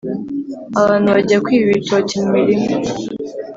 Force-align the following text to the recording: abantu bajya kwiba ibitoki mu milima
abantu 0.81 1.07
bajya 1.15 1.37
kwiba 1.45 1.67
ibitoki 1.69 2.15
mu 2.25 2.29
milima 2.45 2.91